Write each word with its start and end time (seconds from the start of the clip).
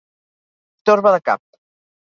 Torba 0.91 1.15
de 1.19 1.23
cap. 1.31 1.47